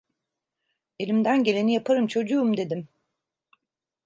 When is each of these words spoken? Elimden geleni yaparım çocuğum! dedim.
Elimden 0.99 1.43
geleni 1.43 1.73
yaparım 1.73 2.07
çocuğum! 2.07 2.57
dedim. 2.57 2.87